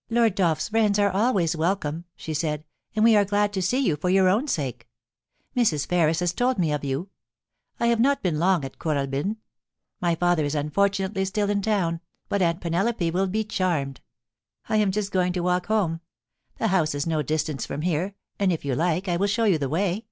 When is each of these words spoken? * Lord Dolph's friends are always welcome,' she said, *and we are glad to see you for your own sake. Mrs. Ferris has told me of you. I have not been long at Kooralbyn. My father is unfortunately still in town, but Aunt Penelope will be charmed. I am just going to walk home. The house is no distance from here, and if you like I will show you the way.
* 0.00 0.10
Lord 0.10 0.34
Dolph's 0.34 0.68
friends 0.70 0.98
are 0.98 1.12
always 1.12 1.54
welcome,' 1.54 2.06
she 2.16 2.34
said, 2.34 2.64
*and 2.96 3.04
we 3.04 3.14
are 3.14 3.24
glad 3.24 3.52
to 3.52 3.62
see 3.62 3.78
you 3.78 3.94
for 3.94 4.10
your 4.10 4.28
own 4.28 4.48
sake. 4.48 4.88
Mrs. 5.56 5.86
Ferris 5.86 6.18
has 6.18 6.32
told 6.32 6.58
me 6.58 6.72
of 6.72 6.82
you. 6.84 7.08
I 7.78 7.86
have 7.86 8.00
not 8.00 8.20
been 8.20 8.40
long 8.40 8.64
at 8.64 8.80
Kooralbyn. 8.80 9.36
My 10.00 10.16
father 10.16 10.44
is 10.44 10.56
unfortunately 10.56 11.24
still 11.24 11.48
in 11.50 11.62
town, 11.62 12.00
but 12.28 12.42
Aunt 12.42 12.60
Penelope 12.60 13.12
will 13.12 13.28
be 13.28 13.44
charmed. 13.44 14.00
I 14.68 14.78
am 14.78 14.90
just 14.90 15.12
going 15.12 15.32
to 15.34 15.40
walk 15.40 15.66
home. 15.66 16.00
The 16.58 16.66
house 16.66 16.92
is 16.92 17.06
no 17.06 17.22
distance 17.22 17.64
from 17.64 17.82
here, 17.82 18.16
and 18.40 18.52
if 18.52 18.64
you 18.64 18.74
like 18.74 19.06
I 19.06 19.16
will 19.16 19.28
show 19.28 19.44
you 19.44 19.56
the 19.56 19.68
way. 19.68 20.06